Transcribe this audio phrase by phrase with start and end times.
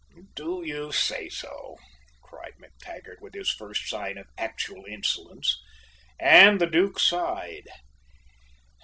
[0.33, 1.77] "Do you say so?"
[2.23, 5.61] cried MacTaggart, with his first sign of actual insolence,
[6.19, 7.67] and the Duke sighed.